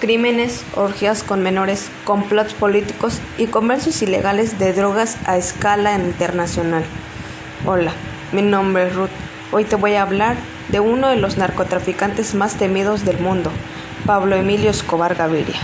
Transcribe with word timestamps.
crímenes, 0.00 0.62
orgías 0.74 1.22
con 1.22 1.42
menores, 1.42 1.88
complots 2.04 2.54
políticos 2.54 3.20
y 3.38 3.46
comercios 3.46 4.02
ilegales 4.02 4.58
de 4.58 4.72
drogas 4.72 5.16
a 5.24 5.36
escala 5.36 5.94
internacional. 5.94 6.84
Hola, 7.66 7.92
mi 8.32 8.42
nombre 8.42 8.88
es 8.88 8.94
Ruth. 8.94 9.10
Hoy 9.52 9.64
te 9.64 9.76
voy 9.76 9.94
a 9.94 10.02
hablar 10.02 10.36
de 10.68 10.80
uno 10.80 11.08
de 11.08 11.16
los 11.16 11.36
narcotraficantes 11.36 12.34
más 12.34 12.54
temidos 12.54 13.04
del 13.04 13.18
mundo, 13.18 13.50
Pablo 14.06 14.36
Emilio 14.36 14.70
Escobar 14.70 15.14
Gaviria. 15.14 15.60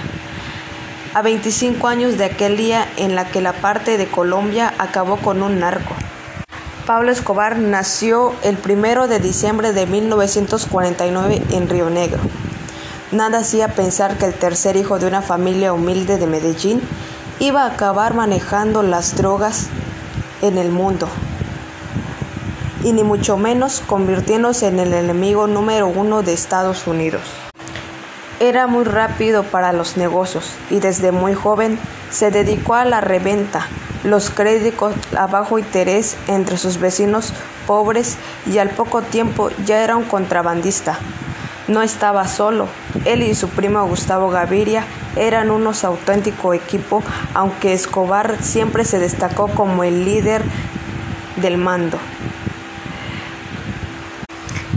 A 1.12 1.23
25 1.23 1.89
años 1.89 2.19
de 2.19 2.25
aquel 2.25 2.57
día 2.57 2.87
en 2.97 3.17
la 3.17 3.27
que 3.27 3.41
la 3.41 3.53
parte 3.53 3.99
de 3.99 4.07
Colombia 4.07 4.73
acabó 4.79 5.17
con 5.17 5.43
un 5.43 5.59
narco. 5.59 5.95
Pablo 6.87 7.11
Escobar 7.11 7.59
nació 7.59 8.35
el 8.43 8.59
1 8.65 9.09
de 9.09 9.19
diciembre 9.19 9.73
de 9.73 9.87
1949 9.87 11.43
en 11.51 11.69
Río 11.69 11.91
Negro. 11.91 12.21
Nada 13.13 13.39
hacía 13.39 13.67
pensar 13.75 14.19
que 14.19 14.27
el 14.27 14.35
tercer 14.35 14.77
hijo 14.77 15.01
de 15.01 15.09
una 15.09 15.21
familia 15.21 15.73
humilde 15.73 16.16
de 16.16 16.29
Medellín 16.29 16.80
iba 17.41 17.65
a 17.65 17.73
acabar 17.73 18.15
manejando 18.15 18.84
las 18.84 19.17
drogas 19.17 19.67
en 20.43 20.59
el 20.59 20.71
mundo 20.71 21.09
y 22.84 22.93
ni 22.93 23.03
mucho 23.03 23.37
menos 23.37 23.83
convirtiéndose 23.84 24.69
en 24.69 24.79
el 24.79 24.95
enemigo 24.95 25.48
número 25.48 25.89
uno 25.89 26.23
de 26.23 26.33
Estados 26.33 26.87
Unidos. 26.87 27.23
Era 28.39 28.69
muy 28.69 28.84
rápido 28.84 29.42
para 29.42 29.73
los 29.73 29.97
negocios 29.97 30.53
y 30.70 30.79
desde 30.79 31.11
muy 31.11 31.34
joven 31.34 31.81
se 32.11 32.31
dedicó 32.31 32.75
a 32.75 32.84
la 32.84 33.01
reventa, 33.01 33.67
los 34.05 34.31
créditos 34.31 34.95
a 35.19 35.27
bajo 35.27 35.59
interés 35.59 36.17
entre 36.29 36.56
sus 36.59 36.79
vecinos 36.79 37.33
pobres 37.67 38.17
y 38.47 38.59
al 38.59 38.70
poco 38.70 39.03
tiempo 39.03 39.51
ya 39.67 39.83
era 39.83 39.97
un 39.97 40.05
contrabandista. 40.05 40.98
No 41.70 41.83
estaba 41.83 42.27
solo. 42.27 42.66
Él 43.05 43.23
y 43.23 43.37
su 43.37 43.48
primo 43.48 43.87
Gustavo 43.87 44.28
Gaviria 44.28 44.84
eran 45.15 45.52
unos 45.52 45.84
auténtico 45.84 46.52
equipo, 46.52 47.01
aunque 47.33 47.73
Escobar 47.73 48.39
siempre 48.42 48.84
se 48.84 48.98
destacó 48.98 49.47
como 49.47 49.84
el 49.84 50.05
líder 50.05 50.42
del 51.36 51.58
mando. 51.58 51.97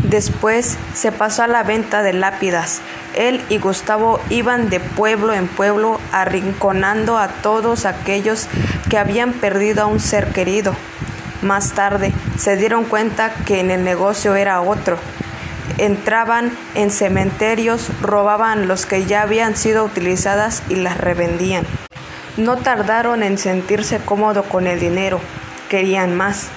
Después 0.03 0.77
se 0.93 1.11
pasó 1.11 1.41
a 1.41 1.47
la 1.47 1.63
venta 1.63 2.03
de 2.03 2.13
lápidas. 2.13 2.81
Él 3.15 3.41
y 3.49 3.57
Gustavo 3.57 4.19
iban 4.29 4.69
de 4.69 4.79
pueblo 4.79 5.33
en 5.33 5.47
pueblo 5.47 5.99
arrinconando 6.11 7.17
a 7.17 7.27
todos 7.27 7.87
aquellos 7.87 8.47
que 8.91 8.99
habían 8.99 9.33
perdido 9.33 9.81
a 9.81 9.87
un 9.87 9.99
ser 9.99 10.27
querido. 10.27 10.75
Más 11.41 11.71
tarde 11.71 12.13
se 12.37 12.55
dieron 12.55 12.83
cuenta 12.85 13.33
que 13.47 13.61
en 13.61 13.71
el 13.71 13.83
negocio 13.83 14.35
era 14.35 14.61
otro 14.61 14.99
entraban 15.77 16.51
en 16.75 16.91
cementerios, 16.91 17.89
robaban 18.01 18.67
los 18.67 18.85
que 18.85 19.05
ya 19.05 19.21
habían 19.21 19.55
sido 19.55 19.83
utilizadas 19.83 20.63
y 20.69 20.75
las 20.75 20.97
revendían. 20.97 21.65
No 22.37 22.57
tardaron 22.57 23.23
en 23.23 23.37
sentirse 23.37 23.99
cómodo 23.99 24.43
con 24.43 24.67
el 24.67 24.79
dinero, 24.79 25.19
querían 25.69 26.15
más 26.15 26.47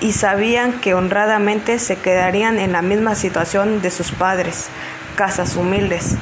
y 0.00 0.12
sabían 0.12 0.72
que 0.80 0.94
honradamente 0.94 1.78
se 1.78 1.96
quedarían 1.96 2.58
en 2.58 2.72
la 2.72 2.82
misma 2.82 3.14
situación 3.14 3.82
de 3.82 3.90
sus 3.90 4.12
padres, 4.12 4.68
casas 5.16 5.56
humildes. 5.56 6.16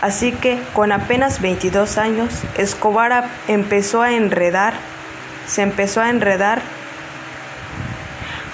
Así 0.00 0.32
que 0.32 0.60
con 0.74 0.92
apenas 0.92 1.40
22 1.40 1.96
años, 1.98 2.30
Escobar 2.58 3.24
empezó 3.48 4.02
a 4.02 4.12
enredar, 4.12 4.74
se 5.46 5.62
empezó 5.62 6.02
a 6.02 6.10
enredar. 6.10 6.60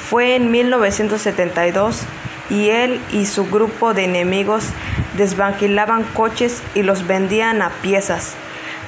Fue 0.08 0.36
en 0.36 0.50
1972 0.50 2.02
y 2.50 2.70
él 2.70 3.00
y 3.12 3.26
su 3.26 3.46
grupo 3.46 3.94
de 3.94 4.04
enemigos 4.04 4.64
desvanquilaban 5.16 6.04
coches 6.14 6.62
y 6.74 6.82
los 6.82 7.06
vendían 7.06 7.62
a 7.62 7.70
piezas, 7.82 8.34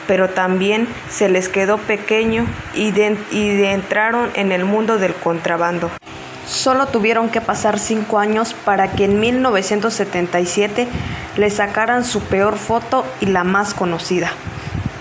pero 0.07 0.29
también 0.29 0.89
se 1.09 1.29
les 1.29 1.49
quedó 1.49 1.79
pequeño 1.79 2.47
y, 2.75 2.93
entraron 3.65 4.31
en 4.35 4.53
el 4.53 4.65
mundo 4.65 4.99
del 4.99 5.15
contrabando. 5.15 5.91
Solo 6.47 6.87
tuvieron 6.87 7.31
que 7.31 7.41
pasar 7.41 7.79
cinco 7.79 8.19
años 8.19 8.55
para 8.65 8.93
que 8.93 9.05
en 9.05 9.21
1977 9.21 10.89
le 11.37 11.51
sacaran 11.51 12.05
su 12.05 12.21
peor 12.21 12.59
foto 12.59 13.07
y 13.21 13.27
la 13.27 13.45
más 13.45 13.75
conocida. 13.75 14.33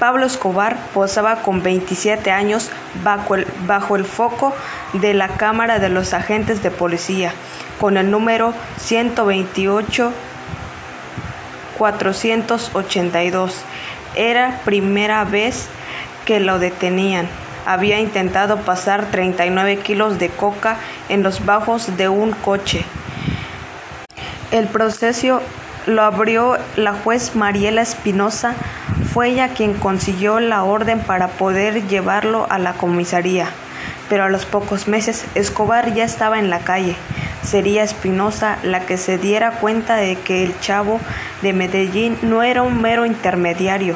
Pablo 0.01 0.25
Escobar 0.25 0.77
posaba 0.95 1.43
con 1.43 1.61
27 1.61 2.31
años 2.31 2.71
bajo 3.03 3.35
el, 3.95 4.05
foco 4.05 4.51
de 4.93 5.13
la 5.13 5.27
cámara 5.27 5.77
de 5.77 5.89
los 5.89 6.15
agentes 6.15 6.63
de 6.63 6.71
policía 6.71 7.33
con 7.79 7.97
el 7.97 8.09
número 8.09 8.55
128 8.79 10.11
482. 11.77 13.61
Era 14.15 14.61
primera 14.65 15.23
vez 15.23 15.67
que 16.25 16.39
lo 16.39 16.57
detenían. 16.57 17.27
Había 17.67 17.99
intentado 17.99 18.57
pasar 18.57 19.11
39 19.11 19.77
kilos 19.81 20.17
de 20.17 20.29
coca 20.29 20.77
en 21.09 21.21
los 21.21 21.45
bajos 21.45 21.95
de 21.95 22.09
un 22.09 22.31
coche. 22.31 22.83
El 24.49 24.65
proceso 24.65 25.43
lo 25.85 26.01
abrió 26.01 26.57
la 26.75 26.93
juez 26.93 27.35
Mariela 27.35 27.83
Espinosa. 27.83 28.55
Fue 29.13 29.27
ella 29.29 29.49
quien 29.49 29.73
consiguió 29.73 30.39
la 30.39 30.63
orden 30.63 31.01
para 31.01 31.27
poder 31.27 31.87
llevarlo 31.87 32.47
a 32.49 32.57
la 32.59 32.73
comisaría. 32.73 33.49
Pero 34.07 34.23
a 34.23 34.29
los 34.29 34.45
pocos 34.45 34.87
meses 34.87 35.25
Escobar 35.35 35.93
ya 35.93 36.05
estaba 36.05 36.39
en 36.39 36.49
la 36.49 36.59
calle. 36.59 36.95
Sería 37.43 37.83
Espinosa 37.83 38.57
la 38.63 38.85
que 38.85 38.97
se 38.97 39.17
diera 39.17 39.51
cuenta 39.59 39.95
de 39.95 40.15
que 40.15 40.43
el 40.43 40.57
chavo 40.61 41.01
de 41.41 41.51
Medellín 41.51 42.17
no 42.21 42.41
era 42.41 42.61
un 42.61 42.81
mero 42.81 43.05
intermediario. 43.05 43.95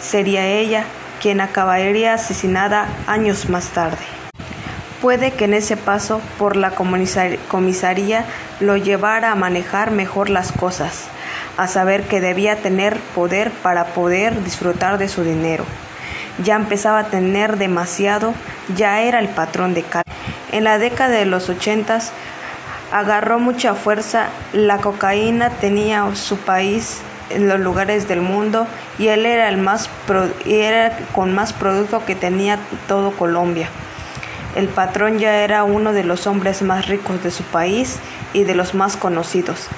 Sería 0.00 0.46
ella 0.46 0.84
quien 1.20 1.40
acabaría 1.40 2.14
asesinada 2.14 2.88
años 3.06 3.50
más 3.50 3.68
tarde. 3.70 4.04
Puede 5.02 5.32
que 5.32 5.44
en 5.44 5.54
ese 5.54 5.76
paso 5.76 6.20
por 6.38 6.56
la 6.56 6.70
comisaría 6.70 8.24
lo 8.60 8.76
llevara 8.76 9.32
a 9.32 9.36
manejar 9.36 9.90
mejor 9.90 10.30
las 10.30 10.52
cosas, 10.52 11.08
a 11.56 11.66
saber 11.68 12.02
que 12.04 12.20
debía 12.20 12.56
tener 12.56 12.98
poder 13.14 13.50
para 13.50 13.86
poder 13.86 14.42
disfrutar 14.44 14.98
de 14.98 15.08
su 15.08 15.24
dinero. 15.24 15.64
Ya 16.42 16.56
empezaba 16.56 17.00
a 17.00 17.06
tener 17.08 17.56
demasiado, 17.56 18.34
ya 18.76 19.00
era 19.00 19.20
el 19.20 19.28
patrón 19.28 19.74
de 19.74 19.82
casa. 19.82 20.04
En 20.52 20.64
la 20.64 20.78
década 20.78 21.16
de 21.16 21.26
los 21.26 21.48
ochentas 21.48 22.12
agarró 22.92 23.38
mucha 23.38 23.74
fuerza, 23.74 24.28
la 24.52 24.78
cocaína 24.78 25.50
tenía 25.50 26.14
su 26.14 26.36
país 26.36 27.00
en 27.30 27.48
los 27.48 27.58
lugares 27.58 28.06
del 28.06 28.20
mundo 28.20 28.66
y 28.98 29.08
él 29.08 29.26
era 29.26 29.48
el 29.48 29.56
más 29.56 29.90
era 30.46 30.96
con 31.12 31.34
más 31.34 31.52
producto 31.52 32.04
que 32.04 32.14
tenía 32.14 32.58
todo 32.86 33.10
Colombia. 33.12 33.68
El 34.54 34.68
patrón 34.68 35.18
ya 35.18 35.44
era 35.44 35.64
uno 35.64 35.92
de 35.92 36.04
los 36.04 36.26
hombres 36.26 36.62
más 36.62 36.86
ricos 36.86 37.22
de 37.22 37.30
su 37.30 37.42
país 37.42 37.98
y 38.32 38.44
de 38.44 38.54
los 38.54 38.74
más 38.74 38.96
conocidos. 38.96 39.68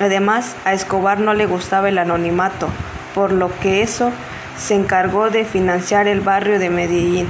Además, 0.00 0.56
a 0.64 0.72
Escobar 0.72 1.20
no 1.20 1.34
le 1.34 1.46
gustaba 1.46 1.90
el 1.90 1.98
anonimato, 1.98 2.68
por 3.14 3.32
lo 3.32 3.56
que 3.60 3.82
eso 3.82 4.10
se 4.56 4.74
encargó 4.74 5.30
de 5.30 5.44
financiar 5.44 6.08
el 6.08 6.20
barrio 6.20 6.58
de 6.58 6.70
Medellín. 6.70 7.28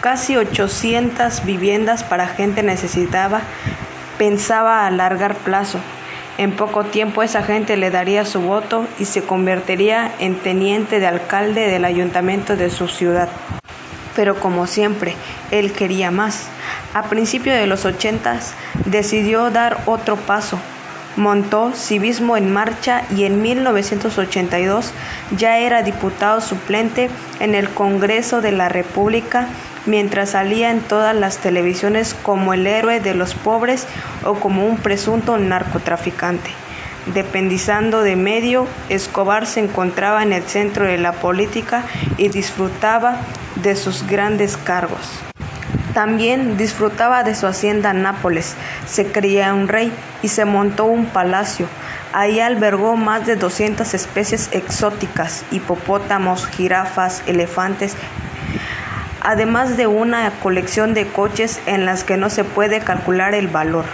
Casi 0.00 0.36
800 0.36 1.44
viviendas 1.44 2.04
para 2.04 2.28
gente 2.28 2.62
necesitada 2.62 3.42
pensaba 4.18 4.86
a 4.86 5.34
plazo. 5.34 5.80
En 6.38 6.52
poco 6.52 6.84
tiempo 6.84 7.24
esa 7.24 7.42
gente 7.42 7.76
le 7.76 7.90
daría 7.90 8.24
su 8.24 8.40
voto 8.40 8.86
y 9.00 9.06
se 9.06 9.22
convertiría 9.22 10.12
en 10.20 10.36
teniente 10.36 11.00
de 11.00 11.08
alcalde 11.08 11.66
del 11.68 11.84
ayuntamiento 11.84 12.54
de 12.54 12.70
su 12.70 12.86
ciudad. 12.86 13.28
Pero 14.14 14.38
como 14.38 14.68
siempre, 14.68 15.16
él 15.50 15.72
quería 15.72 16.12
más. 16.12 16.46
A 16.94 17.04
principios 17.04 17.56
de 17.56 17.66
los 17.66 17.84
ochentas 17.84 18.54
decidió 18.84 19.50
dar 19.50 19.78
otro 19.86 20.14
paso. 20.14 20.60
Montó 21.18 21.72
Civismo 21.72 22.36
en 22.36 22.52
Marcha 22.52 23.02
y 23.10 23.24
en 23.24 23.42
1982 23.42 24.92
ya 25.36 25.58
era 25.58 25.82
diputado 25.82 26.40
suplente 26.40 27.10
en 27.40 27.56
el 27.56 27.68
Congreso 27.68 28.40
de 28.40 28.52
la 28.52 28.68
República 28.68 29.48
mientras 29.84 30.30
salía 30.30 30.70
en 30.70 30.80
todas 30.80 31.16
las 31.16 31.38
televisiones 31.38 32.14
como 32.14 32.54
el 32.54 32.68
héroe 32.68 33.00
de 33.00 33.14
los 33.14 33.34
pobres 33.34 33.88
o 34.24 34.34
como 34.34 34.64
un 34.64 34.76
presunto 34.76 35.38
narcotraficante. 35.38 36.50
Dependizando 37.12 38.02
de 38.02 38.14
medio, 38.14 38.68
Escobar 38.88 39.46
se 39.46 39.58
encontraba 39.58 40.22
en 40.22 40.32
el 40.32 40.44
centro 40.44 40.86
de 40.86 40.98
la 40.98 41.12
política 41.12 41.84
y 42.16 42.28
disfrutaba 42.28 43.16
de 43.56 43.74
sus 43.74 44.06
grandes 44.06 44.56
cargos. 44.56 45.27
También 45.94 46.56
disfrutaba 46.56 47.22
de 47.22 47.34
su 47.34 47.46
hacienda 47.46 47.92
Nápoles, 47.92 48.54
se 48.86 49.06
creía 49.06 49.54
un 49.54 49.68
rey 49.68 49.92
y 50.22 50.28
se 50.28 50.44
montó 50.44 50.84
un 50.84 51.06
palacio. 51.06 51.66
Ahí 52.12 52.40
albergó 52.40 52.96
más 52.96 53.26
de 53.26 53.36
200 53.36 53.94
especies 53.94 54.48
exóticas, 54.52 55.44
hipopótamos, 55.50 56.46
jirafas, 56.46 57.22
elefantes 57.26 57.96
además 59.20 59.76
de 59.76 59.86
una 59.86 60.30
colección 60.42 60.94
de 60.94 61.06
coches 61.06 61.60
en 61.66 61.84
las 61.84 62.02
que 62.02 62.16
no 62.16 62.30
se 62.30 62.44
puede 62.44 62.80
calcular 62.80 63.34
el 63.34 63.48
valor. 63.48 63.84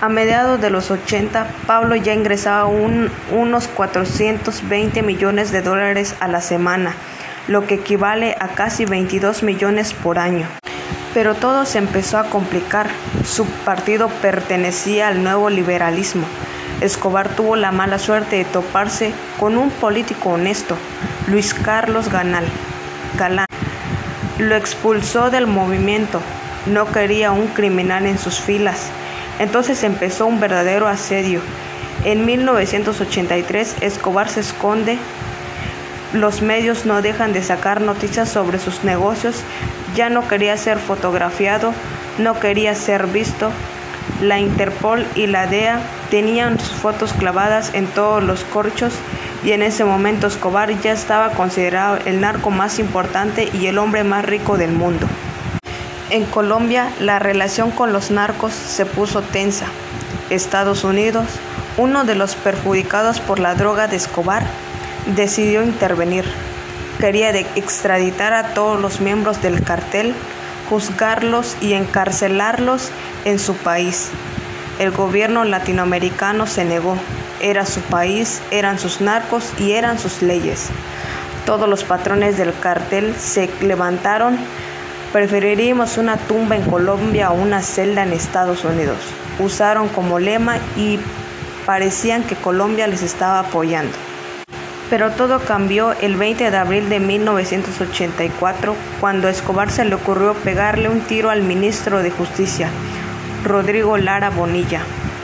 A 0.00 0.08
mediados 0.08 0.60
de 0.60 0.70
los 0.70 0.90
80, 0.90 1.46
Pablo 1.66 1.96
ya 1.96 2.12
ingresaba 2.12 2.66
un, 2.66 3.10
unos 3.32 3.68
420 3.68 5.02
millones 5.02 5.52
de 5.52 5.62
dólares 5.62 6.14
a 6.20 6.28
la 6.28 6.40
semana, 6.40 6.94
lo 7.46 7.66
que 7.66 7.74
equivale 7.74 8.36
a 8.40 8.48
casi 8.48 8.84
22 8.84 9.42
millones 9.42 9.92
por 9.92 10.18
año. 10.18 10.46
Pero 11.14 11.34
todo 11.34 11.64
se 11.64 11.78
empezó 11.78 12.18
a 12.18 12.24
complicar. 12.24 12.88
Su 13.24 13.44
partido 13.46 14.08
pertenecía 14.08 15.08
al 15.08 15.22
nuevo 15.22 15.50
liberalismo. 15.50 16.26
Escobar 16.80 17.28
tuvo 17.28 17.56
la 17.56 17.72
mala 17.72 17.98
suerte 17.98 18.36
de 18.36 18.44
toparse 18.44 19.12
con 19.40 19.58
un 19.58 19.70
político 19.70 20.30
honesto, 20.30 20.76
Luis 21.26 21.52
Carlos 21.52 22.08
Ganal, 22.08 22.46
Galán. 23.16 23.46
Lo 24.38 24.54
expulsó 24.54 25.30
del 25.30 25.48
movimiento. 25.48 26.20
No 26.66 26.86
quería 26.86 27.32
un 27.32 27.48
criminal 27.48 28.06
en 28.06 28.18
sus 28.18 28.40
filas. 28.40 28.90
Entonces 29.40 29.82
empezó 29.82 30.26
un 30.26 30.38
verdadero 30.38 30.86
asedio. 30.86 31.40
En 32.04 32.24
1983 32.24 33.76
Escobar 33.80 34.28
se 34.28 34.40
esconde. 34.40 34.98
Los 36.12 36.42
medios 36.42 36.86
no 36.86 37.02
dejan 37.02 37.32
de 37.32 37.42
sacar 37.42 37.80
noticias 37.80 38.28
sobre 38.28 38.60
sus 38.60 38.84
negocios. 38.84 39.42
Ya 39.98 40.10
no 40.10 40.28
quería 40.28 40.56
ser 40.56 40.78
fotografiado, 40.78 41.74
no 42.18 42.38
quería 42.38 42.76
ser 42.76 43.08
visto. 43.08 43.50
La 44.22 44.38
Interpol 44.38 45.04
y 45.16 45.26
la 45.26 45.48
DEA 45.48 45.80
tenían 46.08 46.60
sus 46.60 46.70
fotos 46.70 47.12
clavadas 47.12 47.74
en 47.74 47.88
todos 47.88 48.22
los 48.22 48.44
corchos 48.44 48.94
y 49.42 49.50
en 49.50 49.62
ese 49.62 49.84
momento 49.84 50.28
Escobar 50.28 50.70
ya 50.82 50.92
estaba 50.92 51.30
considerado 51.30 51.98
el 52.04 52.20
narco 52.20 52.50
más 52.50 52.78
importante 52.78 53.50
y 53.52 53.66
el 53.66 53.76
hombre 53.76 54.04
más 54.04 54.24
rico 54.24 54.56
del 54.56 54.70
mundo. 54.70 55.08
En 56.10 56.26
Colombia 56.26 56.92
la 57.00 57.18
relación 57.18 57.72
con 57.72 57.92
los 57.92 58.12
narcos 58.12 58.52
se 58.52 58.86
puso 58.86 59.20
tensa. 59.22 59.66
Estados 60.30 60.84
Unidos, 60.84 61.26
uno 61.76 62.04
de 62.04 62.14
los 62.14 62.36
perjudicados 62.36 63.18
por 63.18 63.40
la 63.40 63.56
droga 63.56 63.88
de 63.88 63.96
Escobar, 63.96 64.44
decidió 65.16 65.64
intervenir. 65.64 66.24
Quería 66.98 67.30
extraditar 67.30 68.32
a 68.32 68.54
todos 68.54 68.80
los 68.80 69.00
miembros 69.00 69.40
del 69.40 69.62
cartel, 69.62 70.14
juzgarlos 70.68 71.56
y 71.60 71.74
encarcelarlos 71.74 72.90
en 73.24 73.38
su 73.38 73.54
país. 73.54 74.08
El 74.80 74.90
gobierno 74.90 75.44
latinoamericano 75.44 76.48
se 76.48 76.64
negó. 76.64 76.96
Era 77.40 77.66
su 77.66 77.80
país, 77.82 78.42
eran 78.50 78.80
sus 78.80 79.00
narcos 79.00 79.52
y 79.58 79.72
eran 79.72 80.00
sus 80.00 80.22
leyes. 80.22 80.70
Todos 81.46 81.68
los 81.68 81.84
patrones 81.84 82.36
del 82.36 82.52
cartel 82.58 83.14
se 83.16 83.48
levantaron. 83.60 84.36
Preferiríamos 85.12 85.98
una 85.98 86.16
tumba 86.16 86.56
en 86.56 86.62
Colombia 86.62 87.30
o 87.30 87.34
una 87.34 87.62
celda 87.62 88.02
en 88.02 88.12
Estados 88.12 88.64
Unidos. 88.64 88.98
Usaron 89.38 89.88
como 89.88 90.18
lema 90.18 90.56
y 90.76 90.98
parecían 91.64 92.24
que 92.24 92.34
Colombia 92.34 92.88
les 92.88 93.02
estaba 93.02 93.38
apoyando. 93.38 93.96
Pero 94.90 95.10
todo 95.10 95.40
cambió 95.40 95.92
el 96.00 96.16
20 96.16 96.50
de 96.50 96.56
abril 96.56 96.88
de 96.88 96.98
1984, 96.98 98.74
cuando 99.00 99.28
a 99.28 99.30
Escobar 99.30 99.70
se 99.70 99.84
le 99.84 99.94
ocurrió 99.94 100.34
pegarle 100.34 100.88
un 100.88 101.00
tiro 101.00 101.28
al 101.28 101.42
ministro 101.42 102.02
de 102.02 102.10
Justicia, 102.10 102.70
Rodrigo 103.44 103.98
Lara 103.98 104.30
Bonilla. 104.30 104.80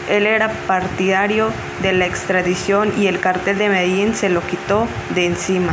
Él 0.08 0.26
era 0.26 0.50
partidario 0.66 1.48
de 1.80 1.94
la 1.94 2.04
extradición 2.04 2.92
y 2.98 3.06
el 3.06 3.20
cartel 3.20 3.56
de 3.56 3.70
Medellín 3.70 4.14
se 4.14 4.28
lo 4.28 4.46
quitó 4.46 4.86
de 5.14 5.24
encima. 5.26 5.72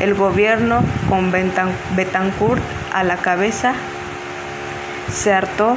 El 0.00 0.14
gobierno, 0.14 0.82
con 1.08 1.30
Betancourt 1.30 2.62
a 2.92 3.04
la 3.04 3.16
cabeza, 3.16 3.74
se 5.12 5.32
hartó, 5.32 5.76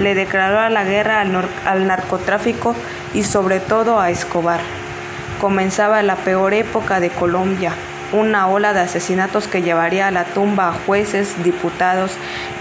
le 0.00 0.14
declaró 0.14 0.66
la 0.70 0.84
guerra 0.84 1.20
al 1.20 1.86
narcotráfico 1.86 2.74
y 3.12 3.22
sobre 3.22 3.60
todo 3.60 4.00
a 4.00 4.10
Escobar. 4.10 4.60
Comenzaba 5.44 6.02
la 6.02 6.16
peor 6.16 6.54
época 6.54 7.00
de 7.00 7.10
Colombia, 7.10 7.74
una 8.14 8.48
ola 8.48 8.72
de 8.72 8.80
asesinatos 8.80 9.46
que 9.46 9.60
llevaría 9.60 10.08
a 10.08 10.10
la 10.10 10.24
tumba 10.24 10.68
a 10.68 10.72
jueces, 10.72 11.44
diputados, 11.44 12.12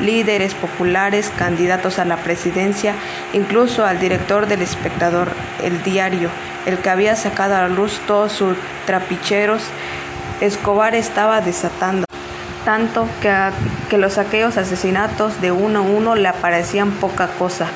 líderes 0.01 0.53
populares, 0.53 1.31
candidatos 1.37 1.97
a 1.97 2.03
la 2.03 2.17
presidencia, 2.17 2.93
incluso 3.31 3.85
al 3.85 4.01
director 4.01 4.47
del 4.47 4.61
espectador, 4.61 5.29
el 5.63 5.81
diario, 5.81 6.27
el 6.65 6.77
que 6.77 6.89
había 6.89 7.15
sacado 7.15 7.55
a 7.55 7.61
la 7.61 7.69
luz 7.69 8.01
todos 8.05 8.33
sus 8.33 8.57
trapicheros. 8.85 9.63
Escobar 10.41 10.93
estaba 10.93 11.39
desatando 11.39 12.03
tanto 12.65 13.07
que, 13.21 13.33
que 13.89 13.97
los 13.97 14.17
aquellos 14.17 14.57
asesinatos 14.57 15.39
de 15.39 15.53
uno 15.53 15.79
a 15.79 15.83
uno 15.83 16.15
le 16.15 16.33
parecían 16.33 16.91
poca 16.91 17.27
cosa. 17.27 17.67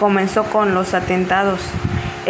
Comenzó 0.00 0.42
con 0.42 0.74
los 0.74 0.92
atentados, 0.92 1.60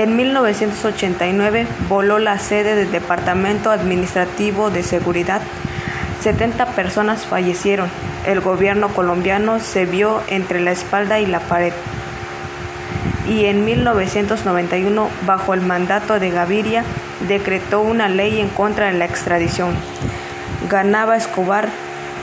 en 0.02 0.16
1989 0.16 1.66
voló 1.90 2.18
la 2.18 2.38
sede 2.38 2.74
del 2.74 2.90
Departamento 2.90 3.70
Administrativo 3.70 4.70
de 4.70 4.82
Seguridad. 4.82 5.42
70 6.22 6.64
personas 6.68 7.26
fallecieron. 7.26 7.90
El 8.24 8.40
gobierno 8.40 8.88
colombiano 8.88 9.60
se 9.60 9.84
vio 9.84 10.22
entre 10.28 10.60
la 10.60 10.70
espalda 10.70 11.20
y 11.20 11.26
la 11.26 11.40
pared. 11.40 11.74
Y 13.28 13.44
en 13.44 13.66
1991, 13.66 15.10
bajo 15.26 15.52
el 15.52 15.60
mandato 15.60 16.18
de 16.18 16.30
Gaviria, 16.30 16.82
decretó 17.28 17.82
una 17.82 18.08
ley 18.08 18.40
en 18.40 18.48
contra 18.48 18.86
de 18.86 18.96
la 18.96 19.04
extradición. 19.04 19.74
Ganaba 20.70 21.18
Escobar, 21.18 21.68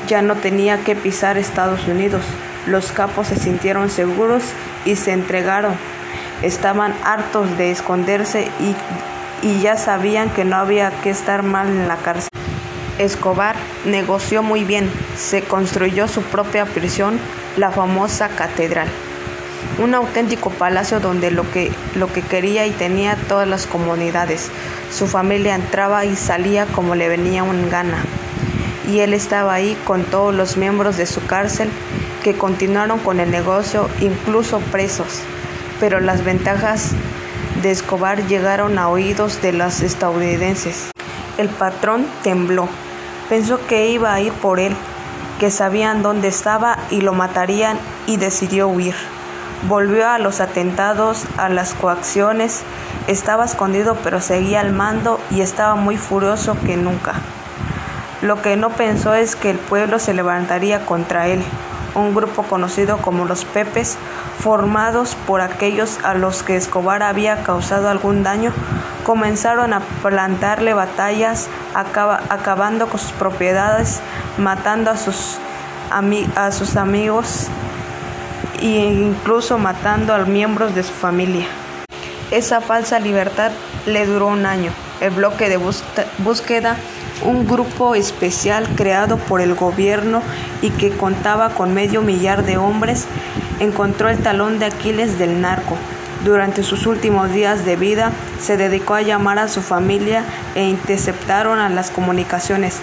ya 0.08 0.24
no 0.24 0.34
tenía 0.34 0.80
que 0.80 0.96
pisar 0.96 1.38
Estados 1.38 1.88
Unidos. 1.88 2.24
Los 2.66 2.92
capos 2.92 3.28
se 3.28 3.36
sintieron 3.36 3.92
seguros 3.92 4.42
y 4.84 4.96
se 4.96 5.12
entregaron 5.12 5.76
estaban 6.42 6.94
hartos 7.04 7.58
de 7.58 7.72
esconderse 7.72 8.48
y, 8.60 8.76
ya 9.62 9.78
sabían 9.78 10.30
que 10.30 10.44
no 10.44 10.58
había 10.58 10.92
que 11.02 11.10
estar 11.10 11.44
mal 11.44 11.68
en 11.68 11.88
la 11.88 11.98
cárcel. 11.98 12.30
Escobar 12.98 13.56
negoció 13.86 14.42
muy 14.42 14.64
bien, 14.64 14.92
se 15.16 15.44
construyó 15.44 16.08
su 16.08 16.22
propia 16.24 16.66
prisión, 16.66 17.20
la 17.56 17.72
famosa 17.72 18.30
catedral. 18.30 18.88
Un 19.80 19.94
auténtico 19.94 20.50
palacio 20.50 21.00
donde 21.00 21.30
lo 21.30 21.50
que, 21.52 21.72
lo 21.96 22.12
que 22.12 22.24
quería 22.24 22.66
y 22.66 22.72
tenía 22.72 23.16
todas 23.28 23.48
las 23.48 23.68
comunidades. 23.68 24.50
Su 24.92 25.06
familia 25.08 25.54
entraba 25.54 26.04
y 26.06 26.16
salía 26.16 26.66
como 26.66 26.96
le 26.96 27.08
venía 27.08 27.44
un 27.44 27.70
gana. 27.70 28.04
Y 28.92 29.00
él 29.00 29.14
estaba 29.14 29.54
ahí 29.54 29.78
con 29.86 30.04
todos 30.04 30.34
los 30.34 30.58
miembros 30.58 30.98
de 30.98 31.06
su 31.06 31.24
cárcel 31.26 31.70
que 32.24 32.36
continuaron 32.36 33.00
con 33.00 33.20
el 33.20 33.30
negocio, 33.30 33.88
incluso 34.02 34.60
presos 34.60 35.22
pero 35.80 36.00
las 36.00 36.24
ventajas 36.24 36.92
de 37.62 37.72
Escobar 37.72 38.26
llegaron 38.28 38.78
a 38.78 38.90
oídos 38.90 39.42
de 39.42 39.54
los 39.54 39.82
estadounidenses. 39.82 40.92
El 41.38 41.50
patrón 41.50 42.08
tembló, 42.24 42.68
pensó 43.30 43.66
que 43.68 43.90
iba 43.90 44.14
a 44.14 44.22
ir 44.22 44.34
por 44.34 44.60
él, 44.60 44.76
que 45.40 45.52
sabían 45.52 46.02
dónde 46.02 46.28
estaba 46.28 46.78
y 46.90 47.02
lo 47.02 47.14
matarían 47.14 47.78
y 48.06 48.18
decidió 48.18 48.68
huir. 48.68 48.96
Volvió 49.68 50.08
a 50.08 50.20
los 50.20 50.40
atentados, 50.40 51.26
a 51.38 51.50
las 51.50 51.74
coacciones, 51.74 52.62
estaba 53.08 53.46
escondido 53.46 53.98
pero 54.04 54.22
seguía 54.22 54.62
al 54.62 54.72
mando 54.72 55.20
y 55.32 55.42
estaba 55.42 55.76
muy 55.76 55.98
furioso 55.98 56.56
que 56.66 56.78
nunca. 56.78 57.14
Lo 58.22 58.42
que 58.42 58.56
no 58.56 58.70
pensó 58.72 59.14
es 59.14 59.36
que 59.36 59.52
el 59.52 59.58
pueblo 59.58 60.00
se 60.00 60.14
levantaría 60.14 60.86
contra 60.86 61.28
él 61.28 61.44
un 61.98 62.16
grupo 62.16 62.44
conocido 62.44 62.98
como 62.98 63.26
los 63.26 63.46
Pepes, 63.46 63.98
formados 64.40 65.16
por 65.28 65.42
aquellos 65.42 66.00
a 66.04 66.14
los 66.14 66.44
que 66.44 66.56
Escobar 66.56 67.04
había 67.04 67.44
causado 67.44 67.90
algún 67.90 68.24
daño, 68.24 68.54
comenzaron 69.04 69.74
a 69.74 69.82
plantarle 70.02 70.74
batallas, 70.74 71.50
acabando 71.74 72.88
con 72.88 73.00
sus 73.00 73.12
propiedades, 73.14 74.00
matando 74.38 74.92
a 74.92 74.98
sus, 74.98 75.38
a 76.36 76.52
sus 76.52 76.76
amigos 76.76 77.48
e 78.62 78.66
incluso 78.66 79.58
matando 79.58 80.14
a 80.14 80.20
miembros 80.20 80.76
de 80.76 80.84
su 80.84 80.94
familia. 80.94 81.48
Esa 82.32 82.60
falsa 82.60 83.00
libertad 83.00 83.52
le 83.86 84.06
duró 84.06 84.28
un 84.28 84.46
año. 84.46 84.72
El 85.00 85.12
bloque 85.12 85.48
de 85.48 85.58
búsqueda 86.18 86.76
un 87.24 87.48
grupo 87.48 87.96
especial 87.96 88.68
creado 88.76 89.18
por 89.18 89.42
el 89.42 89.56
gobierno 89.56 90.22
y 90.62 90.70
que 90.72 90.92
contaba 90.92 91.50
con 91.50 91.74
medio 91.74 92.02
millar 92.02 92.46
de 92.46 92.58
hombres, 92.58 93.06
encontró 93.60 94.10
el 94.10 94.20
talón 94.20 94.60
de 94.60 94.66
Aquiles 94.66 95.18
del 95.18 95.42
narco. 95.42 95.78
Durante 96.24 96.64
sus 96.64 96.88
últimos 96.88 97.32
días 97.32 97.64
de 97.66 97.76
vida 97.76 98.12
se 98.42 98.58
dedicó 98.58 98.96
a 98.96 99.02
llamar 99.02 99.40
a 99.40 99.48
su 99.48 99.62
familia 99.62 100.24
e 100.56 100.64
interceptaron 100.64 101.60
a 101.60 101.70
las 101.70 101.92
comunicaciones. 101.92 102.80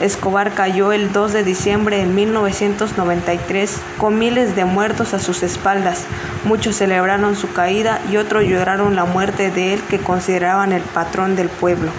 Escobar 0.00 0.54
cayó 0.54 0.92
el 0.92 1.12
2 1.12 1.32
de 1.32 1.44
diciembre 1.44 1.98
de 1.98 2.06
1993 2.06 3.76
con 3.98 4.18
miles 4.18 4.56
de 4.56 4.64
muertos 4.64 5.12
a 5.12 5.18
sus 5.18 5.42
espaldas. 5.42 6.04
Muchos 6.44 6.76
celebraron 6.76 7.36
su 7.36 7.52
caída 7.52 8.00
y 8.10 8.16
otros 8.16 8.44
lloraron 8.44 8.96
la 8.96 9.04
muerte 9.04 9.50
de 9.50 9.74
él 9.74 9.82
que 9.90 9.98
consideraban 9.98 10.72
el 10.72 10.82
patrón 10.82 11.36
del 11.36 11.50
pueblo. 11.50 11.90